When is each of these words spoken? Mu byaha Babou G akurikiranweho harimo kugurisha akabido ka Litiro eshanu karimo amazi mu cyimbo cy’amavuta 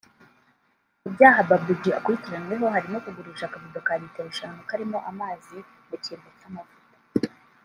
Mu 1.01 1.09
byaha 1.15 1.39
Babou 1.49 1.73
G 1.81 1.83
akurikiranweho 1.99 2.65
harimo 2.75 2.97
kugurisha 3.03 3.43
akabido 3.47 3.79
ka 3.87 3.93
Litiro 4.01 4.29
eshanu 4.31 4.61
karimo 4.69 4.97
amazi 5.11 5.57
mu 5.87 5.95
cyimbo 6.03 6.29
cy’amavuta 6.39 6.75